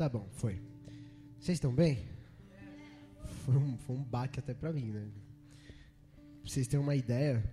[0.00, 0.58] Tá bom, foi.
[1.38, 2.08] Vocês estão bem?
[3.44, 5.06] Foi um, foi um baque até pra mim, né?
[6.40, 7.44] Pra vocês terem uma ideia,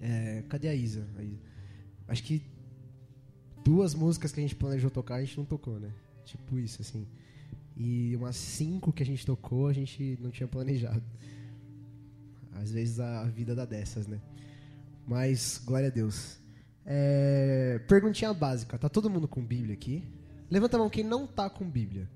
[0.00, 1.06] é, cadê a Isa?
[1.16, 1.38] Aí,
[2.08, 2.42] acho que
[3.64, 5.92] duas músicas que a gente planejou tocar, a gente não tocou, né?
[6.24, 7.06] Tipo isso, assim.
[7.76, 11.04] E umas cinco que a gente tocou, a gente não tinha planejado.
[12.54, 14.20] Às vezes a vida dá dessas, né?
[15.06, 16.40] Mas, glória a Deus.
[16.84, 18.76] É, perguntinha básica.
[18.76, 20.02] Tá todo mundo com Bíblia aqui?
[20.52, 22.06] Levanta a mão quem não tá com Bíblia.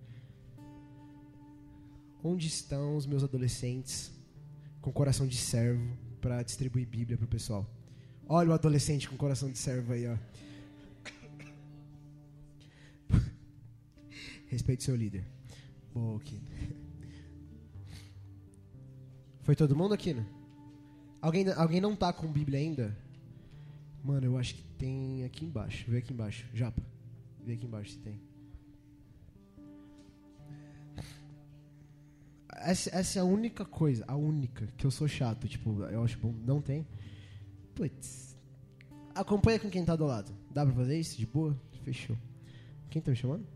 [2.23, 4.13] Onde estão os meus adolescentes
[4.83, 7.67] com coração de servo para distribuir Bíblia pro pessoal?
[8.29, 10.19] Olha o adolescente com coração de servo aí, ó.
[14.49, 15.25] Respeite seu líder.
[15.95, 16.43] Boa, Kino.
[19.45, 20.27] Foi todo mundo aqui, né?
[21.23, 22.95] Alguém, alguém não tá com Bíblia ainda?
[24.05, 25.91] Mano, eu acho que tem aqui embaixo.
[25.91, 26.47] Vê aqui embaixo.
[26.53, 26.83] Japa.
[27.43, 28.26] Vê aqui embaixo se tem.
[32.59, 35.47] Essa, essa é a única coisa, a única, que eu sou chato.
[35.47, 36.35] Tipo, eu acho bom.
[36.45, 36.87] Não tem?
[37.75, 38.37] Putz.
[39.15, 40.33] Acompanha com quem tá do lado.
[40.51, 41.19] Dá pra fazer isso?
[41.19, 41.59] De boa?
[41.85, 42.17] Fechou.
[42.91, 43.47] Quem tá me chamando?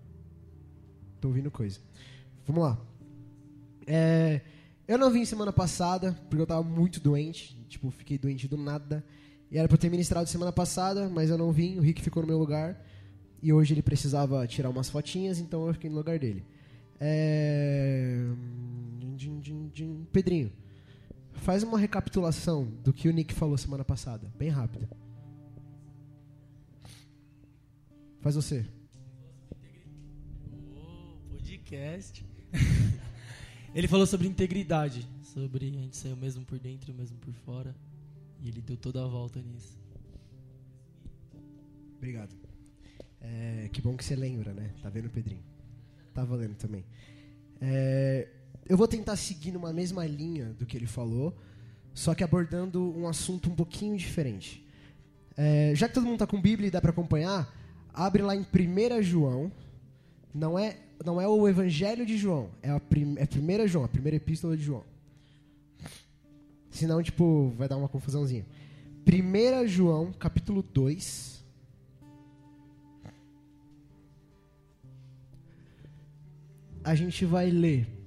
[1.21, 1.81] Tô ouvindo coisa.
[2.47, 2.79] Vamos lá.
[3.87, 4.41] É,
[4.87, 7.57] eu não vim semana passada, porque eu tava muito doente.
[7.69, 9.05] Tipo, fiquei doente do nada.
[9.51, 11.79] E era pra eu ter ministrado semana passada, mas eu não vim.
[11.79, 12.85] O Rick ficou no meu lugar.
[13.43, 16.45] E hoje ele precisava tirar umas fotinhas, então eu fiquei no lugar dele.
[17.01, 18.27] É...
[20.13, 20.53] Pedrinho,
[21.33, 24.89] faz uma recapitulação do que o Nick falou semana passada, bem rápida.
[28.21, 28.67] Faz você.
[30.75, 32.25] Oh, podcast.
[33.75, 37.17] ele falou sobre integridade, sobre a gente ser o mesmo por dentro e o mesmo
[37.19, 37.75] por fora.
[38.43, 39.79] E ele deu toda a volta nisso.
[41.97, 42.35] Obrigado.
[43.21, 44.75] É, que bom que você lembra, né?
[44.83, 45.43] Tá vendo, Pedrinho?
[46.13, 46.85] Tá valendo também.
[47.61, 48.29] É,
[48.71, 51.37] eu vou tentar seguir numa mesma linha do que ele falou,
[51.93, 54.65] só que abordando um assunto um pouquinho diferente.
[55.37, 57.53] É, já que todo mundo está com Bíblia e dá para acompanhar,
[57.93, 59.51] abre lá em 1 João.
[60.33, 63.85] Não é, não é o Evangelho de João, é a, prim, é a 1 João,
[63.85, 64.85] a primeira epístola de João.
[66.71, 68.47] Senão, tipo, vai dar uma confusãozinha.
[69.05, 71.45] 1 João, capítulo 2.
[76.85, 78.00] A gente vai ler.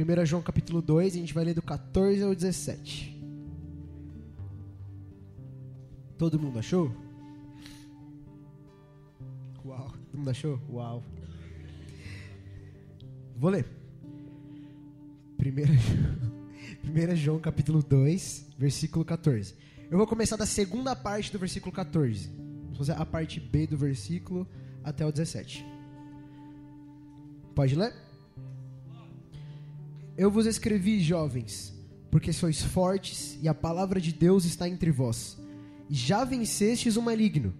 [0.00, 3.22] Primeiro João capítulo 2, a gente vai ler do 14 ao 17.
[6.16, 6.90] Todo mundo achou?
[9.62, 10.58] Uau, todo mundo achou?
[10.70, 11.04] Uau.
[13.36, 13.66] Vou ler.
[15.38, 19.54] 1 João capítulo 2, versículo 14.
[19.90, 22.30] Eu vou começar da segunda parte do versículo 14.
[22.68, 24.48] Vou fazer a parte B do versículo
[24.82, 25.62] até o 17.
[27.54, 28.09] Pode ler?
[30.20, 31.72] Eu vos escrevi, jovens,
[32.10, 35.38] porque sois fortes e a palavra de Deus está entre vós.
[35.88, 37.54] Já vencestes o maligno.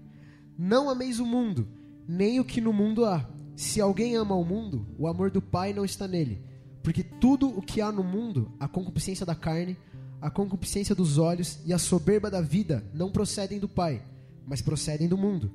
[0.59, 1.67] Não ameis o mundo,
[2.07, 3.27] nem o que no mundo há.
[3.57, 6.45] Se alguém ama o mundo, o amor do Pai não está nele.
[6.83, 9.75] Porque tudo o que há no mundo, a concupiscência da carne,
[10.21, 14.05] a concupiscência dos olhos e a soberba da vida, não procedem do Pai,
[14.47, 15.51] mas procedem do mundo.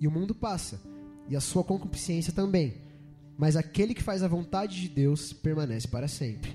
[0.00, 0.80] E o mundo passa,
[1.28, 2.89] e a sua concupiscência também.
[3.40, 6.54] Mas aquele que faz a vontade de Deus permanece para sempre.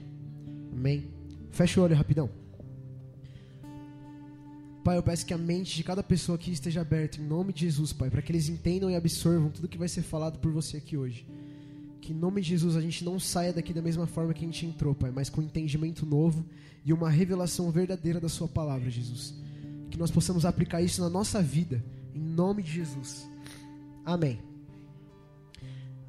[0.71, 1.11] Amém?
[1.49, 2.29] Fecha o olho rapidão.
[4.83, 7.61] Pai, eu peço que a mente de cada pessoa aqui esteja aberta em nome de
[7.61, 10.77] Jesus, Pai, para que eles entendam e absorvam tudo que vai ser falado por você
[10.77, 11.27] aqui hoje.
[11.99, 14.47] Que em nome de Jesus a gente não saia daqui da mesma forma que a
[14.47, 16.45] gente entrou, Pai, mas com um entendimento novo
[16.85, 19.33] e uma revelação verdadeira da Sua palavra, Jesus.
[19.89, 23.27] Que nós possamos aplicar isso na nossa vida, em nome de Jesus.
[24.05, 24.37] Amém.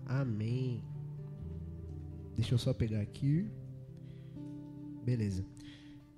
[0.06, 0.83] Amém.
[2.37, 3.50] Deixa eu só pegar aqui.
[5.05, 5.44] Beleza.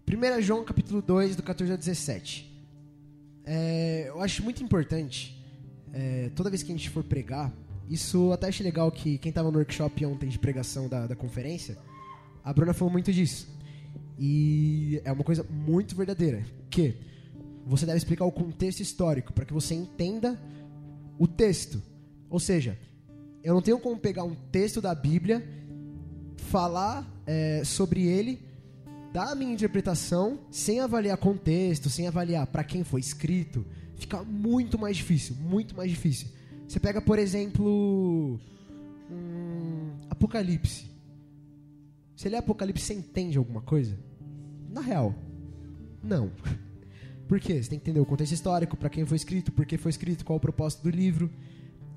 [0.07, 2.49] 1 João capítulo 2, do 14 ao 17.
[3.45, 5.43] É, eu acho muito importante,
[5.93, 7.53] é, toda vez que a gente for pregar,
[7.89, 11.79] isso até achei legal que quem estava no workshop ontem de pregação da, da conferência,
[12.45, 13.49] a Bruna falou muito disso.
[14.19, 16.95] E é uma coisa muito verdadeira, que
[17.65, 20.39] você deve explicar o contexto histórico para que você entenda
[21.19, 21.83] o texto.
[22.29, 22.79] Ou seja,
[23.49, 25.43] eu não tenho como pegar um texto da Bíblia,
[26.37, 28.47] falar é, sobre ele
[29.11, 33.65] dar a minha interpretação sem avaliar contexto, sem avaliar para quem foi escrito,
[33.97, 36.29] fica muito mais difícil, muito mais difícil.
[36.69, 38.39] Você pega, por exemplo,
[39.11, 40.85] um Apocalipse.
[42.15, 43.99] Você lê Apocalipse, você entende alguma coisa?
[44.69, 45.15] Na real,
[46.03, 46.31] não.
[47.27, 47.63] Por quê?
[47.63, 50.23] Você tem que entender o contexto histórico, para quem foi escrito, por que foi escrito,
[50.23, 51.31] qual o propósito do livro.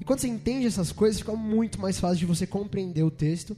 [0.02, 3.56] E quando você entende essas coisas, fica muito mais fácil de você compreender o texto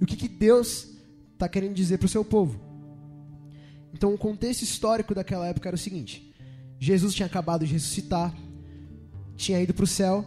[0.00, 0.88] e o que, que Deus
[1.34, 2.58] está querendo dizer para o seu povo.
[3.92, 6.32] Então, o contexto histórico daquela época era o seguinte:
[6.80, 8.34] Jesus tinha acabado de ressuscitar,
[9.36, 10.24] tinha ido para o céu,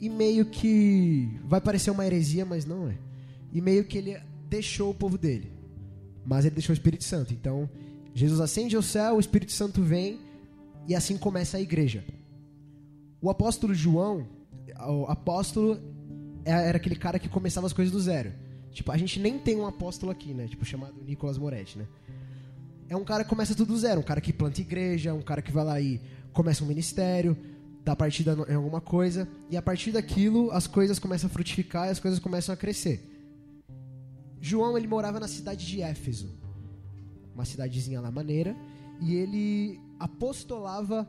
[0.00, 1.38] e meio que.
[1.44, 2.96] Vai parecer uma heresia, mas não é.
[3.52, 4.18] E meio que ele
[4.48, 5.52] deixou o povo dele.
[6.24, 7.34] Mas ele deixou o Espírito Santo.
[7.34, 7.68] Então,
[8.14, 10.18] Jesus ascende ao céu, o Espírito Santo vem,
[10.86, 12.02] e assim começa a igreja.
[13.20, 14.37] O apóstolo João,
[14.90, 15.78] o apóstolo
[16.44, 18.32] é, era aquele cara que começava as coisas do zero.
[18.72, 20.46] Tipo, a gente nem tem um apóstolo aqui, né?
[20.46, 21.86] Tipo, chamado Nicolas Moretti, né?
[22.88, 24.00] É um cara que começa tudo do zero.
[24.00, 26.00] Um cara que planta igreja, um cara que vai lá e
[26.32, 27.36] começa um ministério,
[27.84, 31.90] dá partida em alguma coisa, e a partir daquilo as coisas começam a frutificar e
[31.90, 33.02] as coisas começam a crescer.
[34.40, 36.30] João, ele morava na cidade de Éfeso,
[37.34, 38.54] uma cidadezinha lá maneira,
[39.00, 41.08] e ele apostolava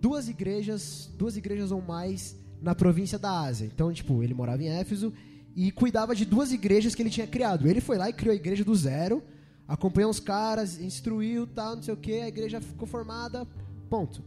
[0.00, 3.66] duas igrejas, duas igrejas ou mais na província da Ásia.
[3.66, 5.12] Então, tipo, ele morava em Éfeso
[5.54, 7.68] e cuidava de duas igrejas que ele tinha criado.
[7.68, 9.22] Ele foi lá e criou a igreja do zero,
[9.68, 13.46] acompanhou os caras, instruiu, tal, não sei o que, a igreja ficou formada,
[13.88, 14.22] ponto.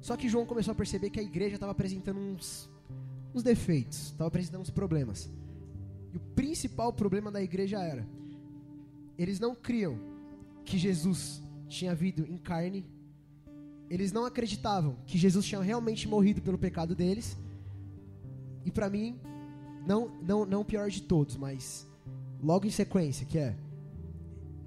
[0.00, 2.70] Só que João começou a perceber que a igreja estava apresentando uns,
[3.34, 5.28] uns defeitos, estava apresentando uns problemas.
[6.12, 8.06] E o principal problema da igreja era:
[9.18, 9.98] eles não criam
[10.64, 12.86] que Jesus tinha vindo em carne,
[13.88, 17.36] eles não acreditavam que Jesus tinha realmente morrido pelo pecado deles.
[18.64, 19.18] E para mim,
[19.86, 21.86] não, não, não pior de todos, mas
[22.42, 23.56] logo em sequência, que é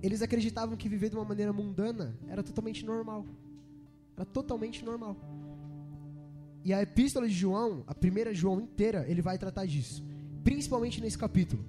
[0.01, 3.25] eles acreditavam que viver de uma maneira mundana era totalmente normal.
[4.15, 5.17] Era totalmente normal.
[6.63, 10.03] E a epístola de João, a primeira João inteira, ele vai tratar disso.
[10.43, 11.63] Principalmente nesse capítulo.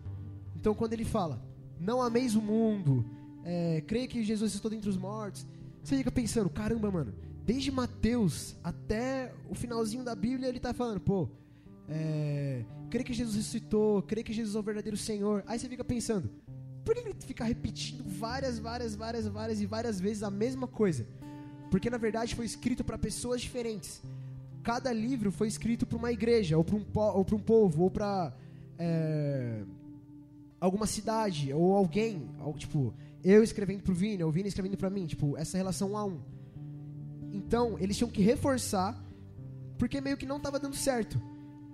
[0.57, 1.43] Então, quando ele fala,
[1.79, 3.05] não ameis o mundo,
[3.45, 5.47] é, creia que Jesus estou dentre os mortos,
[5.83, 7.15] você fica pensando, caramba, mano,
[7.51, 11.29] desde Mateus até o finalzinho da Bíblia, ele está falando, pô,
[11.89, 15.43] é, creia que Jesus ressuscitou, creia que Jesus é o verdadeiro Senhor.
[15.49, 16.31] Aí você fica pensando,
[16.85, 21.05] por que ele fica repetindo várias, várias, várias, várias e várias vezes a mesma coisa?
[21.73, 24.01] Porque na verdade foi escrito para pessoas diferentes.
[24.63, 28.33] Cada livro foi escrito para uma igreja, ou para um, ou um povo, ou para
[28.79, 29.65] é,
[30.61, 32.31] alguma cidade, ou alguém.
[32.39, 32.95] Ou, tipo,
[33.25, 35.05] eu escrevendo para o Vini, ou o Vini escrevendo para mim.
[35.07, 36.21] Tipo, essa relação a um.
[37.33, 39.01] Então, eles tinham que reforçar,
[39.79, 41.21] porque meio que não estava dando certo.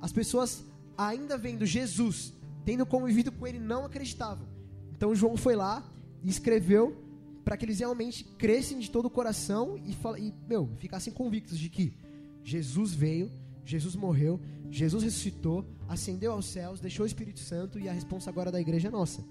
[0.00, 0.64] As pessoas,
[0.96, 2.32] ainda vendo Jesus,
[2.64, 4.46] tendo convivido com ele, não acreditavam.
[4.94, 5.84] Então, João foi lá
[6.22, 6.96] e escreveu
[7.44, 11.68] para que eles realmente crescem de todo o coração e, e, meu, ficassem convictos de
[11.68, 11.96] que
[12.42, 13.30] Jesus veio,
[13.64, 18.50] Jesus morreu, Jesus ressuscitou, ascendeu aos céus, deixou o Espírito Santo e a resposta agora
[18.50, 19.24] da igreja é nossa.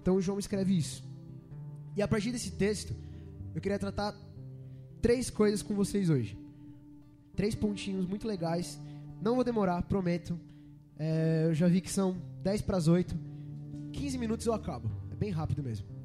[0.00, 1.02] Então João escreve isso.
[1.96, 2.94] E a partir desse texto,
[3.54, 4.16] eu queria tratar
[5.00, 6.38] três coisas com vocês hoje.
[7.34, 8.80] Três pontinhos muito legais.
[9.20, 10.38] Não vou demorar, prometo.
[10.98, 13.16] É, eu já vi que são 10 para as 8.
[13.92, 14.90] 15 minutos eu acabo.
[15.10, 15.98] É bem rápido mesmo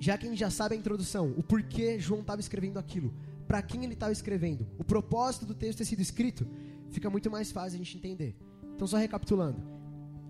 [0.00, 3.12] já que a gente já sabe a introdução, o porquê João estava escrevendo aquilo,
[3.46, 6.46] para quem ele estava escrevendo, o propósito do texto ter sido escrito,
[6.90, 8.36] fica muito mais fácil a gente entender.
[8.74, 9.60] Então, só recapitulando: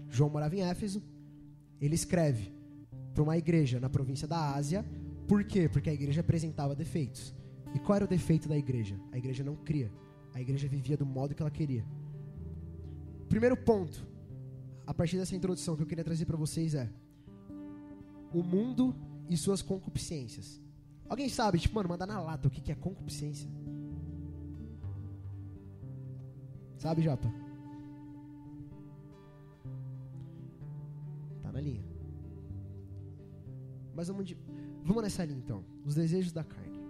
[0.08, 1.02] João morava em Éfeso,
[1.80, 2.52] ele escreve
[3.12, 4.84] para uma igreja na província da Ásia,
[5.28, 5.68] por quê?
[5.68, 7.34] Porque a igreja apresentava defeitos.
[7.74, 8.98] E qual era o defeito da igreja?
[9.12, 9.92] A igreja não cria,
[10.32, 11.84] a igreja vivia do modo que ela queria.
[13.28, 14.06] Primeiro ponto,
[14.86, 16.90] a partir dessa introdução que eu queria trazer para vocês é:
[18.32, 18.96] o mundo
[19.28, 20.58] e suas concupiscências.
[21.06, 23.50] Alguém sabe, tipo, mano, mandar na lata o que, que é concupiscência?
[26.78, 27.30] Sabe, Japa?
[31.42, 31.84] Tá na linha.
[33.94, 34.36] Mas vamos, de...
[34.84, 35.64] vamos nessa linha então.
[35.84, 36.80] Os desejos da carne.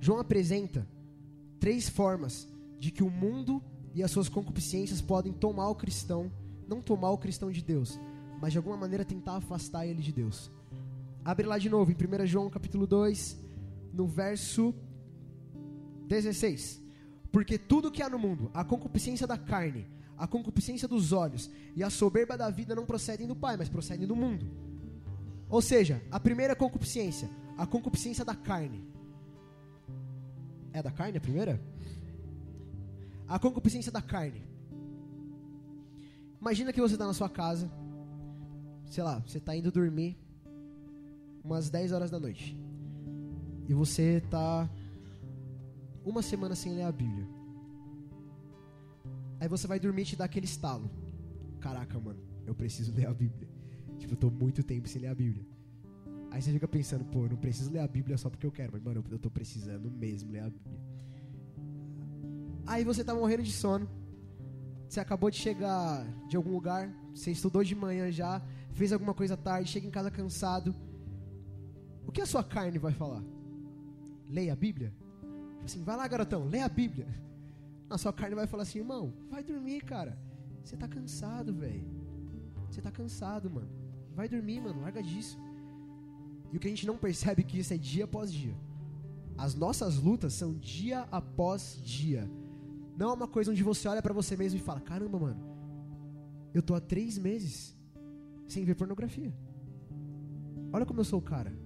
[0.00, 0.86] João apresenta
[1.58, 2.48] três formas
[2.78, 3.62] de que o mundo
[3.94, 6.30] e as suas concupiscências podem tomar o cristão,
[6.68, 7.98] não tomar o cristão de Deus,
[8.40, 10.50] mas de alguma maneira tentar afastar ele de Deus.
[11.24, 13.38] Abre lá de novo, em 1 João capítulo 2,
[13.92, 14.74] no verso
[16.06, 16.80] 16.
[17.30, 21.82] Porque tudo que há no mundo, a concupiscência da carne, a concupiscência dos olhos e
[21.82, 24.67] a soberba da vida não procedem do Pai, mas procedem do mundo.
[25.48, 28.86] Ou seja, a primeira concupiscência, a concupiscência da carne.
[30.72, 31.60] É da carne a primeira?
[33.26, 34.46] A concupiscência da carne.
[36.40, 37.70] Imagina que você está na sua casa,
[38.86, 40.16] sei lá, você está indo dormir,
[41.42, 42.56] umas 10 horas da noite.
[43.68, 44.68] E você tá
[46.04, 47.26] uma semana sem ler a Bíblia.
[49.40, 50.90] Aí você vai dormir e te dá aquele estalo.
[51.60, 53.47] Caraca, mano, eu preciso ler a Bíblia.
[53.98, 55.44] Tipo, eu tô muito tempo sem ler a Bíblia.
[56.30, 58.72] Aí você fica pensando, pô, eu não preciso ler a Bíblia só porque eu quero,
[58.72, 60.80] mas, mano, eu tô precisando mesmo ler a Bíblia.
[62.66, 63.88] Aí você tá morrendo de sono.
[64.88, 69.36] Você acabou de chegar de algum lugar, você estudou de manhã já, fez alguma coisa
[69.36, 70.74] tarde, chega em casa cansado.
[72.06, 73.22] O que a sua carne vai falar?
[74.28, 74.94] Leia a Bíblia?
[75.62, 77.06] Assim, vai lá, garotão, leia a Bíblia.
[77.90, 80.18] A sua carne vai falar assim, irmão, vai dormir, cara.
[80.62, 81.86] Você tá cansado, velho.
[82.68, 83.70] Você tá cansado, mano.
[84.18, 85.38] Vai dormir, mano, larga disso.
[86.52, 88.56] E o que a gente não percebe é que isso é dia após dia.
[89.44, 92.28] As nossas lutas são dia após dia.
[92.96, 95.40] Não é uma coisa onde você olha para você mesmo e fala: caramba, mano,
[96.52, 97.76] eu tô há três meses
[98.48, 99.32] sem ver pornografia.
[100.72, 101.56] Olha como eu sou o cara.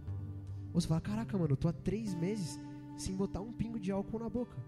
[0.75, 2.61] Ou você fala: caraca, mano, eu tô há três meses
[2.99, 4.59] sem botar um pingo de álcool na boca.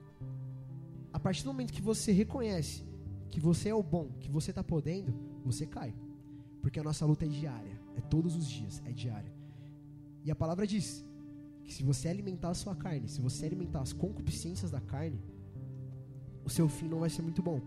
[1.12, 2.82] A partir do momento que você reconhece
[3.30, 5.12] que você é o bom, que você está podendo,
[5.44, 5.94] você cai.
[6.64, 9.30] Porque a nossa luta é diária, é todos os dias, é diária.
[10.24, 11.04] E a palavra diz
[11.62, 15.22] que se você alimentar a sua carne, se você alimentar as concupiscências da carne,
[16.42, 17.60] o seu fim não vai ser muito bom.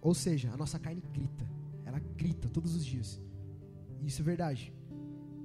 [0.00, 1.44] Ou seja, a nossa carne grita,
[1.84, 3.20] ela grita todos os dias.
[4.00, 4.72] Isso é verdade.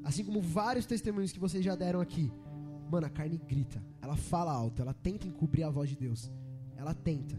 [0.03, 2.31] Assim como vários testemunhos que vocês já deram aqui.
[2.91, 6.31] Mano, a carne grita, ela fala alto, ela tenta encobrir a voz de Deus.
[6.77, 7.36] Ela tenta.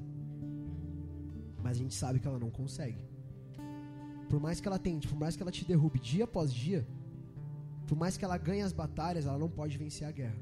[1.63, 3.10] Mas a gente sabe que ela não consegue.
[4.31, 6.87] Por mais que ela tente, por mais que ela te derrube dia após dia,
[7.89, 10.41] por mais que ela ganhe as batalhas, ela não pode vencer a guerra.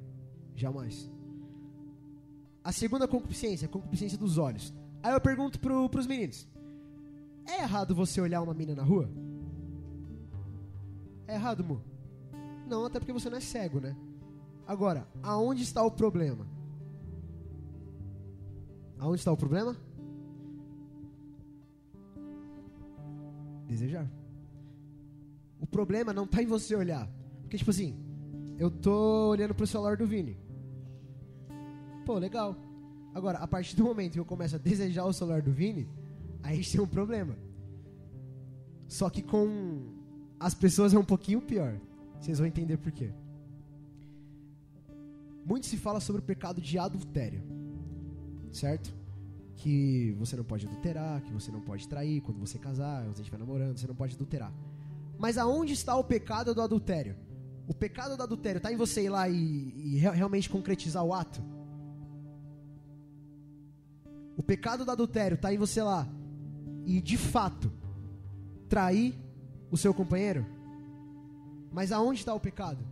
[0.55, 1.11] Jamais.
[2.63, 4.75] A segunda concupiscência, a concupiscência dos olhos.
[5.03, 6.47] Aí eu pergunto pro, pros meninos:
[7.47, 9.09] É errado você olhar uma mina na rua?
[11.27, 11.81] É errado, amor?
[12.67, 13.97] Não, até porque você não é cego, né?
[14.67, 16.47] Agora, aonde está o problema?
[18.99, 19.75] Aonde está o problema?
[23.69, 24.11] Desejar.
[25.61, 27.09] O problema não está em você olhar.
[27.43, 27.95] Porque, tipo assim,
[28.59, 30.37] eu tô olhando pro celular do Vini.
[32.05, 32.57] Pô, legal.
[33.15, 35.89] Agora, a partir do momento que eu começo a desejar o celular do Vini,
[36.43, 37.37] aí tem um problema.
[38.87, 39.93] Só que com
[40.41, 41.79] as pessoas é um pouquinho pior.
[42.21, 43.13] Vocês vão entender por quê.
[45.45, 47.43] Muito se fala sobre o pecado de adultério.
[48.51, 48.98] Certo?
[49.59, 53.23] Que você não pode adulterar, que você não pode trair quando você casar, quando você
[53.23, 54.53] estiver namorando, você não pode adulterar.
[55.19, 57.17] Mas aonde está o pecado do adultério?
[57.67, 61.43] O pecado do adultério está em você ir lá e, e realmente concretizar o ato?
[64.37, 66.09] O pecado do adultério está em você lá
[66.87, 67.71] e de fato
[68.69, 69.15] trair
[69.71, 70.47] o seu companheiro?
[71.73, 72.83] Mas aonde está o pecado?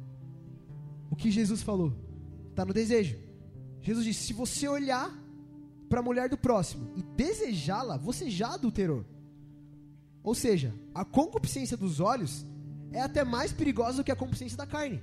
[1.10, 1.92] O que Jesus falou?
[2.50, 3.16] Está no desejo.
[3.80, 5.16] Jesus disse: se você olhar
[5.88, 9.04] para a mulher do próximo e desejá-la, você já adulterou.
[10.22, 12.44] Ou seja, a concupiscência dos olhos
[12.92, 15.02] é até mais perigosa do que a concupiscência da carne.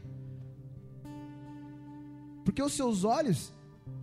[2.44, 3.54] Porque os seus olhos,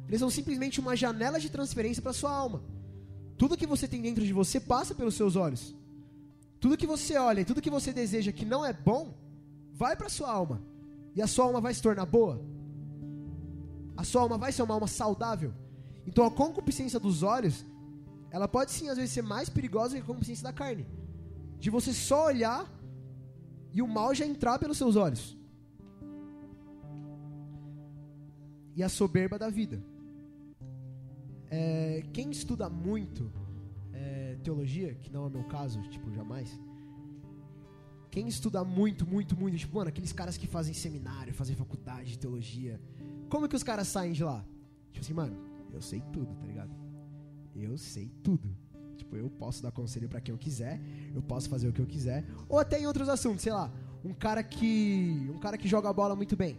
[0.09, 2.63] eles são simplesmente uma janela de transferência para sua alma.
[3.37, 5.75] Tudo que você tem dentro de você passa pelos seus olhos.
[6.59, 9.15] Tudo que você olha e tudo que você deseja que não é bom,
[9.73, 10.63] vai para sua alma.
[11.15, 12.41] E a sua alma vai se tornar boa.
[13.97, 15.53] A sua alma vai ser uma alma saudável.
[16.07, 17.65] Então a concupiscência dos olhos,
[18.31, 20.87] ela pode sim às vezes ser mais perigosa que a concupiscência da carne.
[21.59, 22.71] De você só olhar
[23.73, 25.37] e o mal já entrar pelos seus olhos.
[28.75, 29.83] E a soberba da vida.
[31.51, 33.31] É, quem estuda muito
[33.93, 36.59] é, teologia, que não é meu caso, tipo, jamais.
[38.11, 42.19] Quem estuda muito, muito, muito, tipo, mano, aqueles caras que fazem seminário, fazem faculdade de
[42.19, 42.81] teologia,
[43.29, 44.45] como que os caras saem de lá?
[44.93, 45.37] Tipo assim, mano,
[45.73, 46.71] eu sei tudo, tá ligado?
[47.55, 48.49] Eu sei tudo.
[48.97, 50.81] Tipo, eu posso dar conselho para quem eu quiser,
[51.15, 53.73] eu posso fazer o que eu quiser, ou até em outros assuntos, sei lá,
[54.05, 56.59] um cara que, um cara que joga a bola muito bem.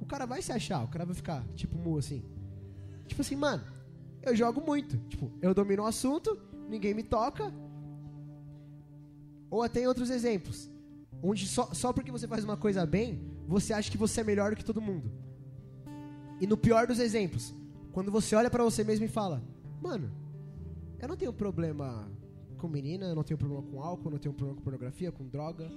[0.00, 2.22] O cara vai se achar, o cara vai ficar tipo mu assim.
[3.06, 3.64] Tipo assim, mano,
[4.22, 4.96] eu jogo muito.
[5.08, 7.52] Tipo, eu domino o assunto, ninguém me toca.
[9.50, 10.70] Ou até em outros exemplos,
[11.22, 14.50] onde só, só porque você faz uma coisa bem, você acha que você é melhor
[14.50, 15.10] do que todo mundo.
[16.40, 17.54] E no pior dos exemplos,
[17.98, 19.42] quando você olha para você mesmo e fala:
[19.82, 20.08] "Mano,
[21.00, 22.08] eu não tenho problema
[22.56, 25.26] com menina, eu não tenho problema com álcool, eu não tenho problema com pornografia, com
[25.26, 25.68] droga.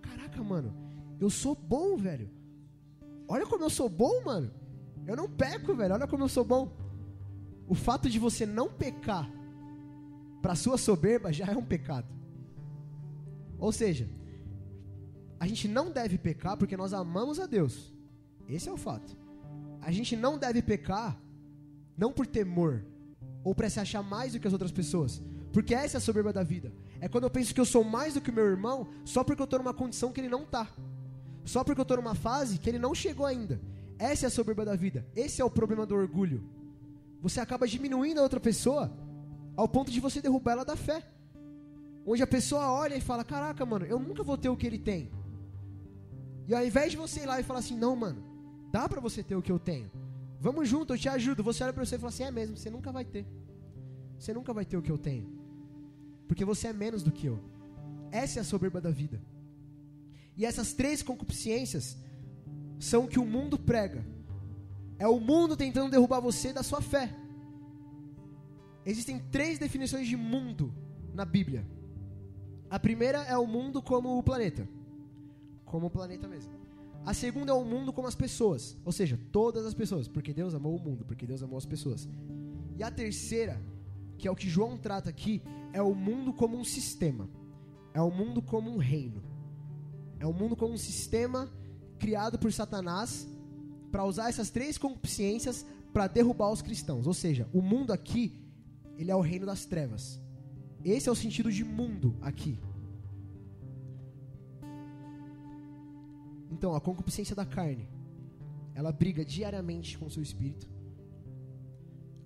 [0.00, 0.72] Caraca, mano,
[1.18, 2.30] eu sou bom, velho.
[3.26, 4.52] Olha como eu sou bom, mano.
[5.04, 5.94] Eu não peco, velho.
[5.94, 6.70] Olha como eu sou bom.
[7.66, 9.28] O fato de você não pecar
[10.40, 12.06] para sua soberba já é um pecado.
[13.58, 14.08] Ou seja,
[15.40, 17.92] a gente não deve pecar porque nós amamos a Deus.
[18.48, 19.16] Esse é o fato.
[19.80, 21.23] A gente não deve pecar
[21.96, 22.84] não por temor
[23.42, 25.22] ou para se achar mais do que as outras pessoas,
[25.52, 26.72] porque essa é a soberba da vida.
[27.00, 29.40] É quando eu penso que eu sou mais do que o meu irmão só porque
[29.40, 30.68] eu estou numa condição que ele não está.
[31.44, 33.60] Só porque eu tô numa fase que ele não chegou ainda.
[33.98, 35.06] Essa é a soberba da vida.
[35.14, 36.42] Esse é o problema do orgulho.
[37.20, 38.90] Você acaba diminuindo a outra pessoa
[39.56, 41.02] ao ponto de você derrubar ela da fé.
[42.06, 44.78] Onde a pessoa olha e fala: Caraca, mano, eu nunca vou ter o que ele
[44.78, 45.10] tem.
[46.46, 48.22] E ao invés de você ir lá e falar assim: Não, mano,
[48.72, 49.90] dá pra você ter o que eu tenho.
[50.44, 51.42] Vamos junto, eu te ajudo.
[51.42, 53.26] Você olha pra você e fala assim: É mesmo, você nunca vai ter.
[54.18, 55.26] Você nunca vai ter o que eu tenho.
[56.28, 57.40] Porque você é menos do que eu.
[58.10, 59.18] Essa é a soberba da vida.
[60.36, 61.96] E essas três concupiscências
[62.78, 64.04] são o que o mundo prega.
[64.98, 67.08] É o mundo tentando derrubar você da sua fé.
[68.84, 70.74] Existem três definições de mundo
[71.14, 71.66] na Bíblia.
[72.68, 74.68] A primeira é o mundo como o planeta,
[75.64, 76.52] como o planeta mesmo.
[77.04, 80.54] A segunda é o mundo como as pessoas, ou seja, todas as pessoas, porque Deus
[80.54, 82.08] amou o mundo, porque Deus amou as pessoas.
[82.78, 83.60] E a terceira,
[84.16, 85.42] que é o que João trata aqui,
[85.72, 87.28] é o mundo como um sistema.
[87.92, 89.22] É o mundo como um reino.
[90.18, 91.50] É o mundo como um sistema
[91.98, 93.28] criado por Satanás
[93.92, 97.06] para usar essas três concupiscências para derrubar os cristãos.
[97.06, 98.40] Ou seja, o mundo aqui,
[98.96, 100.20] ele é o reino das trevas.
[100.82, 102.58] Esse é o sentido de mundo aqui.
[106.64, 107.86] Então, a concupiscência da carne,
[108.74, 110.66] ela briga diariamente com o seu espírito.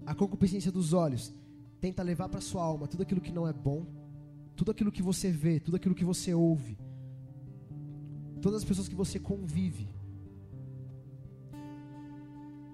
[0.07, 1.35] A concupiscência dos olhos
[1.81, 3.85] tenta levar para sua alma tudo aquilo que não é bom,
[4.55, 6.79] tudo aquilo que você vê, tudo aquilo que você ouve,
[8.41, 9.89] todas as pessoas que você convive.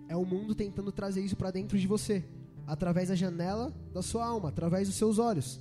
[0.07, 2.23] É o mundo tentando trazer isso para dentro de você,
[2.67, 5.59] através da janela da sua alma, através dos seus olhos.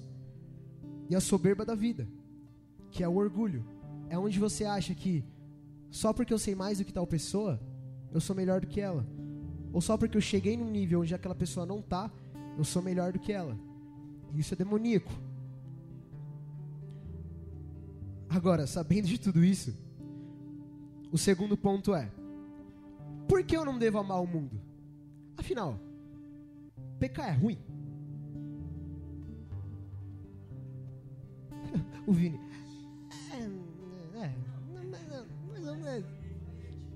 [1.09, 2.05] E a soberba da vida,
[2.91, 3.65] que é o orgulho.
[4.09, 5.23] É onde você acha que
[5.93, 7.61] só porque eu sei mais do que tal pessoa,
[8.11, 9.05] eu sou melhor do que ela.
[9.71, 12.11] Ou só porque eu cheguei num nível onde aquela pessoa não tá,
[12.57, 13.55] eu sou melhor do que ela.
[14.33, 15.11] Isso é demoníaco.
[18.27, 19.71] Agora, sabendo de tudo isso,
[21.11, 22.11] o segundo ponto é:
[23.27, 24.59] por que eu não devo amar o mundo?
[25.37, 25.79] Afinal,
[26.97, 27.59] pecar é ruim?
[32.07, 32.39] o Vini.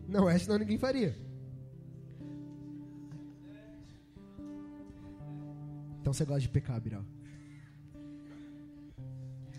[0.07, 1.15] Não é, senão ninguém faria.
[5.99, 7.03] Então você gosta de pecar, Biral.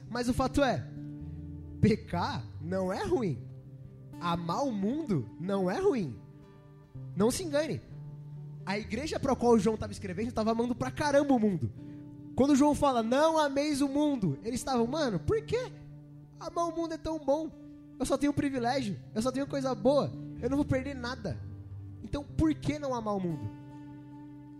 [0.08, 0.88] Mas o fato é,
[1.80, 3.38] pecar não é ruim.
[4.20, 6.18] Amar o mundo não é ruim.
[7.14, 7.82] Não se engane.
[8.64, 11.70] A igreja para a qual o João estava escrevendo estava amando pra caramba o mundo.
[12.34, 15.72] Quando João fala, não ameis o mundo, eles estavam, mano, por que
[16.38, 17.50] amar o mundo é tão bom?
[17.98, 21.38] Eu só tenho privilégio, eu só tenho coisa boa, eu não vou perder nada.
[22.02, 23.48] Então por que não amar o mundo?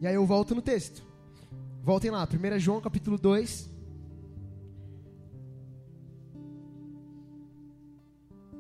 [0.01, 1.03] E aí eu volto no texto.
[1.83, 3.71] Voltem lá, 1 João capítulo 2.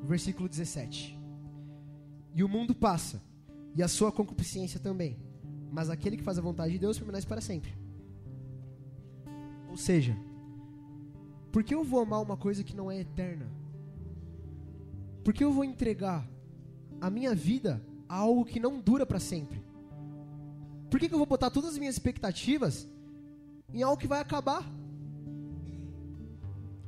[0.03, 1.19] Versículo 17.
[2.35, 3.21] E o mundo passa,
[3.75, 5.19] e a sua concupiscência também,
[5.73, 7.79] mas aquele que faz a vontade de Deus permanece para sempre
[9.79, 10.17] seja,
[11.53, 13.49] por que eu vou amar uma coisa que não é eterna?
[15.25, 16.29] Por que eu vou entregar
[17.01, 19.63] a minha vida a algo que não dura para sempre?
[20.91, 22.87] Por que, que eu vou botar todas as minhas expectativas
[23.73, 24.65] em algo que vai acabar?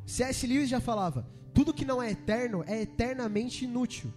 [0.06, 0.46] C.S.
[0.46, 4.12] Lewis já falava: tudo que não é eterno é eternamente inútil.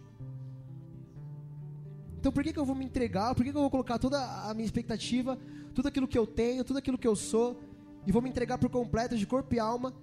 [2.17, 3.36] Então por que, que eu vou me entregar?
[3.36, 4.17] Por que, que eu vou colocar toda
[4.49, 5.38] a minha expectativa,
[5.75, 7.62] tudo aquilo que eu tenho, tudo aquilo que eu sou,
[8.08, 9.93] e vou me entregar por completo de corpo e alma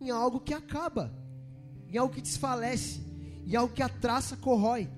[0.00, 1.12] em algo que acaba,
[1.88, 3.00] em algo que desfalece,
[3.46, 4.88] em algo que a traça corrói.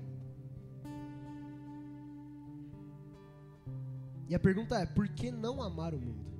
[4.27, 6.33] E a pergunta é: por que não amar o mundo?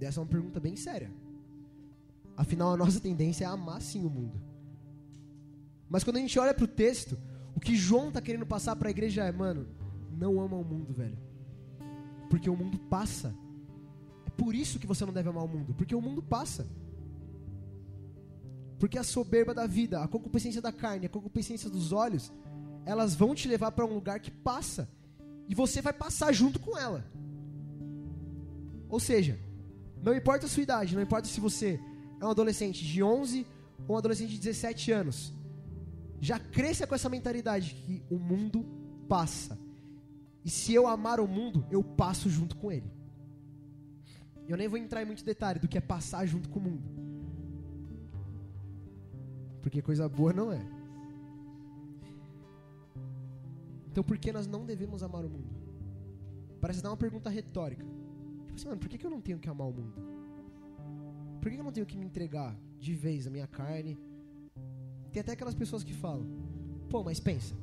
[0.00, 1.12] essa é uma pergunta bem séria.
[2.36, 4.40] Afinal, a nossa tendência é amar sim o mundo.
[5.88, 7.16] Mas quando a gente olha para o texto,
[7.54, 9.68] o que João está querendo passar para a igreja é: mano,
[10.10, 11.16] não ama o mundo, velho.
[12.28, 13.32] Porque o mundo passa
[14.36, 16.66] por isso que você não deve amar o mundo, porque o mundo passa.
[18.78, 22.32] Porque a soberba da vida, a concupiscência da carne, a concupiscência dos olhos,
[22.84, 24.88] elas vão te levar para um lugar que passa.
[25.52, 27.04] E você vai passar junto com ela.
[28.88, 29.38] Ou seja,
[30.02, 31.78] não importa a sua idade, não importa se você
[32.18, 33.46] é um adolescente de 11
[33.86, 35.30] ou um adolescente de 17 anos.
[36.22, 38.64] Já cresça com essa mentalidade que o mundo
[39.06, 39.58] passa.
[40.42, 42.90] E se eu amar o mundo, eu passo junto com ele.
[44.48, 46.88] Eu nem vou entrar em muito detalhe do que é passar junto com o mundo.
[49.60, 50.66] Porque coisa boa não é.
[53.92, 55.54] Então por que nós não devemos amar o mundo?
[56.62, 57.84] Parece dar uma pergunta retórica.
[58.46, 59.92] Tipo assim, mano, por que, eu não tenho que amar o mundo?
[61.40, 63.98] Por que, que eu não tenho que me entregar de vez a minha carne,
[65.12, 66.26] Tem até aquelas pessoas que falam:
[66.88, 67.54] pô, mas pensa,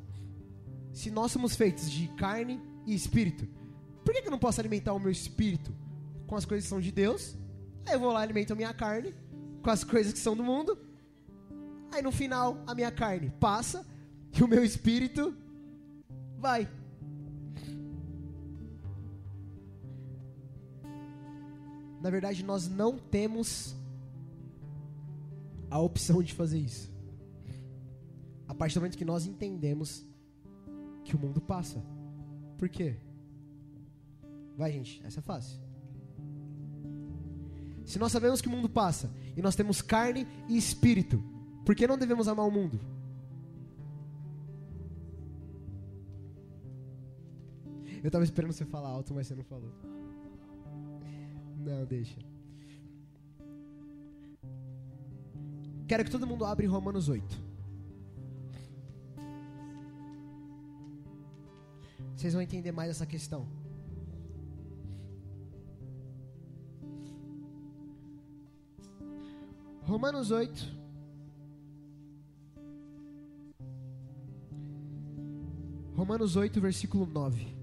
[0.93, 3.47] se nós somos feitos de carne e espírito,
[4.05, 5.73] por que, que eu não posso alimentar o meu espírito
[6.27, 7.35] com as coisas que são de Deus?
[7.87, 9.15] Aí eu vou lá e alimento a minha carne
[9.63, 10.77] com as coisas que são do mundo.
[11.91, 13.83] Aí no final a minha carne passa
[14.37, 15.35] e o meu espírito
[16.39, 16.67] vai.
[22.01, 23.75] Na verdade, nós não temos
[25.69, 26.91] a opção de fazer isso.
[28.47, 30.03] A partir do momento que nós entendemos
[31.03, 31.83] que o mundo passa.
[32.57, 32.95] Por quê?
[34.57, 35.59] Vai, gente, essa é fácil.
[37.85, 41.23] Se nós sabemos que o mundo passa e nós temos carne e espírito,
[41.65, 42.79] por que não devemos amar o mundo?
[48.01, 49.71] Eu estava esperando você falar alto, mas você não falou.
[51.57, 52.17] Não, deixa.
[55.87, 57.49] Quero que todo mundo abra em Romanos 8.
[62.15, 63.47] Vocês vão entender mais essa questão.
[69.83, 70.79] Romanos 8.
[75.95, 77.58] Romanos 8, versículo 9.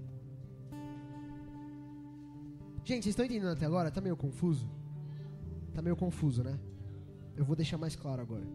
[2.87, 3.91] Gente, vocês estão entendendo até agora?
[3.91, 4.65] Tá meio confuso?
[5.73, 6.57] Tá meio confuso, né?
[7.35, 8.47] Eu vou deixar mais claro agora.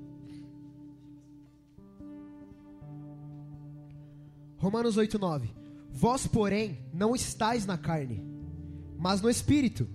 [4.57, 5.55] Romanos 8, 9.
[5.91, 8.25] Vós, porém, não estáis na carne,
[8.99, 9.87] mas no Espírito.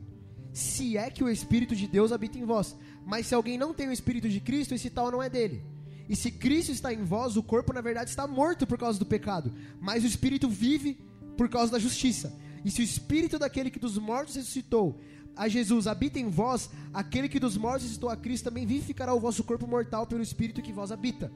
[0.54, 2.78] Se é que o Espírito de Deus habita em vós.
[3.04, 5.64] Mas se alguém não tem o Espírito de Cristo, esse tal não é dele.
[6.08, 9.06] E se Cristo está em vós, o corpo na verdade está morto por causa do
[9.06, 11.00] pecado, mas o Espírito vive
[11.36, 12.32] por causa da justiça.
[12.68, 15.00] E se o Espírito daquele que dos mortos ressuscitou
[15.38, 19.22] a Jesus habita em vós, aquele que dos mortos ressuscitou a Cristo também vivificará o
[19.22, 21.32] vosso corpo mortal pelo Espírito que vós habita.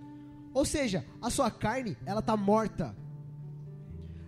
[0.53, 2.93] Ou seja, a sua carne, ela está morta.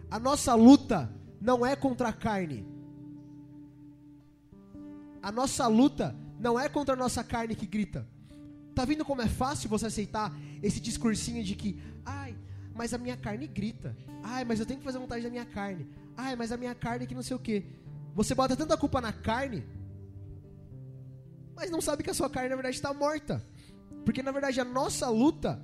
[0.09, 2.65] A nossa luta não é contra a carne.
[5.21, 8.07] A nossa luta não é contra a nossa carne que grita.
[8.73, 12.33] Tá vendo como é fácil você aceitar esse discursinho de que, ai,
[12.73, 13.93] mas a minha carne grita.
[14.23, 15.85] Ai, mas eu tenho que fazer vontade da minha carne.
[16.15, 17.65] Ai, mas a minha carne que não sei o quê.
[18.15, 19.63] Você bota tanta culpa na carne,
[21.55, 23.43] mas não sabe que a sua carne na verdade está morta.
[24.05, 25.61] Porque na verdade a nossa luta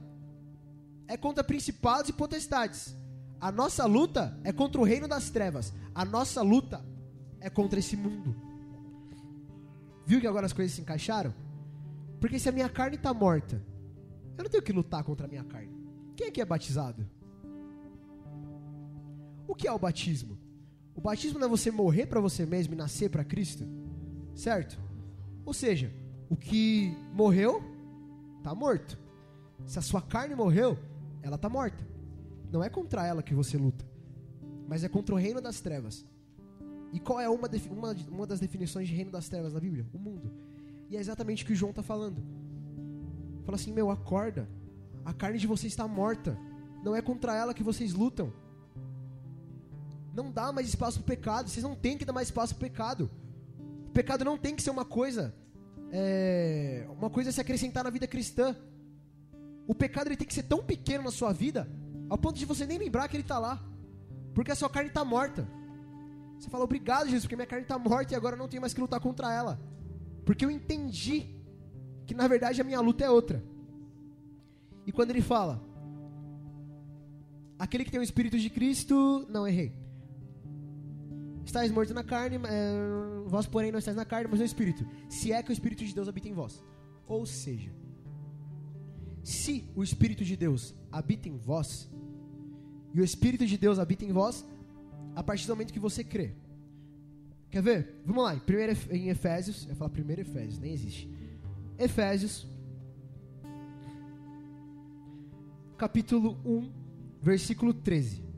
[1.08, 2.95] é contra principados e potestades.
[3.39, 5.74] A nossa luta é contra o reino das trevas.
[5.95, 6.86] A nossa luta
[7.39, 8.36] é contra esse mundo.
[10.06, 11.34] Viu que agora as coisas se encaixaram?
[12.19, 13.63] Porque se a minha carne está morta,
[14.38, 15.74] eu não tenho que lutar contra a minha carne.
[16.15, 17.08] Quem que é batizado?
[19.50, 20.38] O que é o batismo?
[20.94, 23.66] O batismo não é você morrer para você mesmo e nascer para Cristo,
[24.36, 24.80] certo?
[25.44, 25.92] Ou seja,
[26.30, 27.64] o que morreu
[28.38, 28.96] está morto.
[29.66, 30.78] Se a sua carne morreu,
[31.24, 31.84] ela está morta.
[32.52, 33.84] Não é contra ela que você luta,
[34.68, 36.06] mas é contra o reino das trevas.
[36.94, 39.88] E qual é uma, uma, uma das definições de reino das trevas na Bíblia?
[39.92, 40.32] O mundo.
[40.92, 42.22] E é exatamente o que o João está falando.
[43.46, 44.48] Fala assim: meu, acorda.
[45.04, 46.38] A carne de vocês está morta.
[46.84, 48.32] Não é contra ela que vocês lutam.
[50.13, 51.50] Não dá mais espaço para o pecado.
[51.50, 53.10] Vocês não têm que dar mais espaço para o pecado.
[53.88, 55.34] O pecado não tem que ser uma coisa,
[55.91, 58.56] é, uma coisa a se acrescentar na vida cristã.
[59.67, 61.67] O pecado ele tem que ser tão pequeno na sua vida,
[62.08, 63.63] ao ponto de você nem lembrar que ele está lá,
[64.34, 65.48] porque a sua carne está morta.
[66.39, 68.74] Você fala, obrigado, Jesus, porque minha carne está morta e agora eu não tenho mais
[68.74, 69.60] que lutar contra ela.
[70.24, 71.36] Porque eu entendi
[72.06, 73.43] que na verdade a minha luta é outra.
[74.86, 75.62] E quando ele fala,
[77.58, 79.79] aquele que tem o Espírito de Cristo, não errei.
[81.50, 84.86] Estais morto na carne, é, vós porém não estáis na carne, mas no Espírito.
[85.10, 86.64] Se é que o Espírito de Deus habita em vós.
[87.08, 87.72] Ou seja,
[89.24, 91.90] se o Espírito de Deus habita em vós,
[92.94, 94.46] e o Espírito de Deus habita em vós,
[95.16, 96.36] a partir do momento que você crê.
[97.50, 97.96] Quer ver?
[98.06, 101.10] Vamos lá, primeiro, em Efésios, eu ia falar primeiro Efésios, nem existe.
[101.80, 102.48] Efésios,
[105.80, 106.72] capítulo 1,
[107.20, 108.29] versículo 13.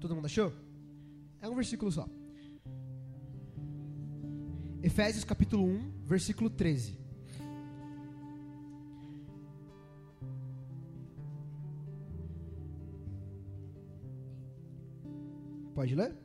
[0.00, 0.52] Todo mundo achou?
[1.40, 2.08] É um versículo só.
[4.82, 6.96] Efésios capítulo 1, versículo 13.
[15.74, 16.16] Pode ler?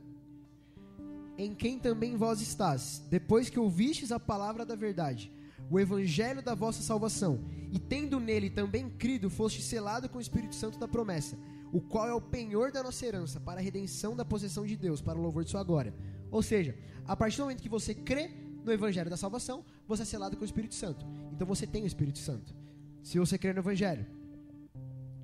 [1.36, 5.32] Em quem também vós estás, depois que ouvistes a palavra da verdade,
[5.68, 7.40] o evangelho da vossa salvação,
[7.72, 11.36] e tendo nele também crido, foste selado com o Espírito Santo da promessa,
[11.74, 15.02] o qual é o penhor da nossa herança, para a redenção da possessão de Deus,
[15.02, 15.92] para o louvor de sua glória.
[16.30, 18.30] Ou seja, a partir do momento que você crê,
[18.64, 21.04] no Evangelho da Salvação, você é selado com o Espírito Santo.
[21.32, 22.54] Então você tem o Espírito Santo.
[23.02, 24.06] Se você crer no Evangelho.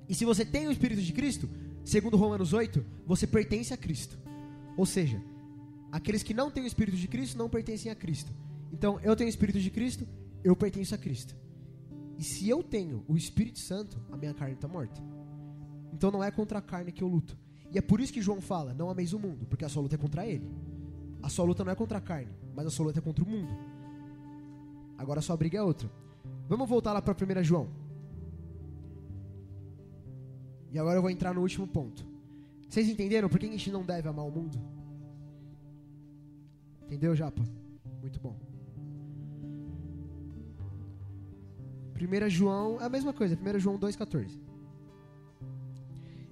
[0.09, 1.49] E se você tem o Espírito de Cristo,
[1.85, 4.19] segundo Romanos 8, você pertence a Cristo.
[4.75, 5.23] Ou seja,
[5.89, 8.33] aqueles que não têm o Espírito de Cristo não pertencem a Cristo.
[8.73, 10.05] Então, eu tenho o Espírito de Cristo,
[10.43, 11.33] eu pertenço a Cristo.
[12.17, 15.01] E se eu tenho o Espírito Santo, a minha carne está morta.
[15.93, 17.37] Então não é contra a carne que eu luto.
[17.71, 19.95] E é por isso que João fala: não ameis o mundo, porque a sua luta
[19.95, 20.49] é contra ele.
[21.21, 23.27] A sua luta não é contra a carne, mas a sua luta é contra o
[23.27, 23.51] mundo.
[24.97, 25.89] Agora a sua briga é outra.
[26.47, 27.69] Vamos voltar lá para 1 João.
[30.71, 32.05] E agora eu vou entrar no último ponto.
[32.67, 34.57] Vocês entenderam por que a gente não deve amar o mundo?
[36.83, 37.41] Entendeu, Japa?
[38.01, 38.35] Muito bom.
[41.95, 44.50] 1 João é a mesma coisa, 1 João 2,14.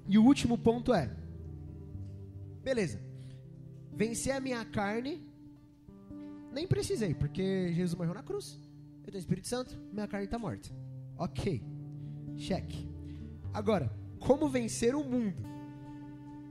[0.10, 1.08] E o último ponto é:
[2.64, 3.00] beleza,
[3.94, 5.24] vencer a minha carne,
[6.52, 8.60] nem precisei, porque Jesus morreu na cruz,
[9.06, 10.68] eu tenho Espírito Santo, minha carne está morta.
[11.16, 11.64] Ok,
[12.36, 12.90] cheque.
[13.54, 15.48] Agora, como vencer o mundo?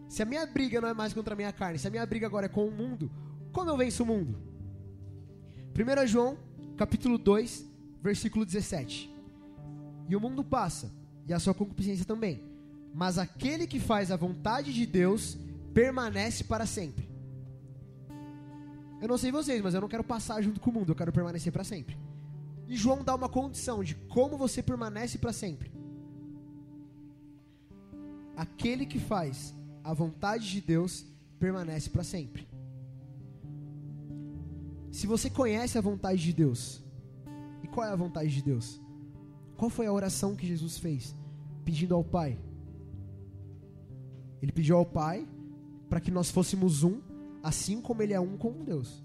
[0.08, 2.28] Se a minha briga não é mais contra a minha carne, se a minha briga
[2.28, 3.10] agora é com o mundo,
[3.52, 4.38] como eu venço o mundo?
[5.74, 6.38] 1 João,
[6.76, 7.68] capítulo 2,
[8.00, 9.12] versículo 17.
[10.08, 10.92] E o mundo passa,
[11.26, 12.48] e a sua concupiscência também.
[12.94, 15.36] Mas aquele que faz a vontade de Deus
[15.72, 17.08] permanece para sempre.
[19.00, 21.12] Eu não sei vocês, mas eu não quero passar junto com o mundo, eu quero
[21.12, 21.96] permanecer para sempre.
[22.66, 25.70] E João dá uma condição de como você permanece para sempre.
[28.36, 31.06] Aquele que faz a vontade de Deus
[31.38, 32.48] permanece para sempre.
[34.90, 36.82] Se você conhece a vontade de Deus,
[37.62, 38.80] e qual é a vontade de Deus?
[39.56, 41.14] Qual foi a oração que Jesus fez?
[41.64, 42.38] Pedindo ao Pai.
[44.42, 45.26] Ele pediu ao Pai
[45.88, 47.00] para que nós fôssemos um,
[47.42, 49.02] assim como Ele é um com Deus.